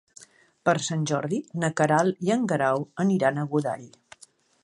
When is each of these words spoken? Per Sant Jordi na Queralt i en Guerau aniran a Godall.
Per 0.69 0.73
Sant 0.85 1.03
Jordi 1.11 1.39
na 1.63 1.69
Queralt 1.81 2.25
i 2.29 2.33
en 2.37 2.49
Guerau 2.53 2.85
aniran 3.05 3.37
a 3.43 3.47
Godall. 3.55 3.87